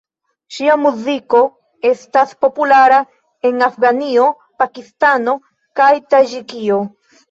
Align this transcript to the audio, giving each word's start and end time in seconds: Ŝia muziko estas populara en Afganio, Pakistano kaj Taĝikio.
Ŝia 0.55 0.77
muziko 0.85 1.41
estas 1.91 2.33
populara 2.47 2.99
en 3.51 3.63
Afganio, 3.69 4.29
Pakistano 4.65 5.41
kaj 5.83 5.97
Taĝikio. 6.13 6.87